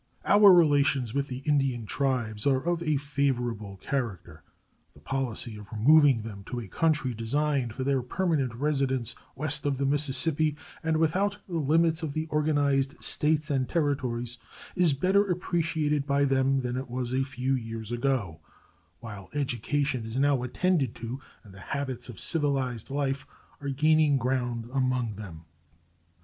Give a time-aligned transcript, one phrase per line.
[0.25, 4.43] Our relations with the Indian tribes are of a favorable character.
[4.95, 9.77] The policy of removing them to a country designed for their permanent residence west of
[9.77, 14.39] the Mississippi, and without the limits of the organized States and Territories,
[14.75, 18.39] is better appreciated by them than it was a few years ago,
[19.01, 23.27] while education is now attended to and the habits of civilized life
[23.61, 25.45] are gaining ground among them.